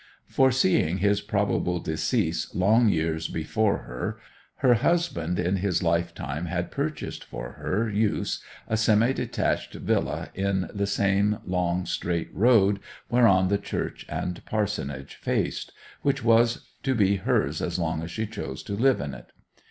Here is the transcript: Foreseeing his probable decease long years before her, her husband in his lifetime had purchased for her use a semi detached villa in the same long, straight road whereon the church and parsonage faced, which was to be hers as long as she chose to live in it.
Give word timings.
Foreseeing 0.25 0.97
his 0.97 1.21
probable 1.21 1.79
decease 1.79 2.55
long 2.55 2.89
years 2.89 3.27
before 3.27 3.83
her, 3.83 4.19
her 4.55 4.73
husband 4.73 5.37
in 5.37 5.57
his 5.57 5.83
lifetime 5.83 6.47
had 6.47 6.71
purchased 6.71 7.23
for 7.23 7.51
her 7.51 7.87
use 7.87 8.41
a 8.67 8.75
semi 8.77 9.13
detached 9.13 9.75
villa 9.75 10.29
in 10.33 10.67
the 10.73 10.87
same 10.87 11.37
long, 11.45 11.85
straight 11.85 12.33
road 12.33 12.79
whereon 13.11 13.47
the 13.47 13.59
church 13.59 14.03
and 14.09 14.43
parsonage 14.43 15.17
faced, 15.17 15.71
which 16.01 16.23
was 16.23 16.67
to 16.81 16.95
be 16.95 17.17
hers 17.17 17.61
as 17.61 17.77
long 17.77 18.01
as 18.01 18.09
she 18.09 18.25
chose 18.25 18.63
to 18.63 18.73
live 18.75 18.99
in 18.99 19.13
it. 19.13 19.31